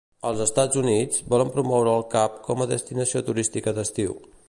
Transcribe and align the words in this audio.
Als 0.27 0.39
Estats 0.45 0.79
Units, 0.81 1.19
volen 1.35 1.53
promoure 1.57 1.95
el 1.99 2.07
Cap 2.17 2.43
com 2.51 2.65
a 2.67 2.71
destinació 2.75 3.27
turística 3.33 3.79
d'estiu. 3.79 4.23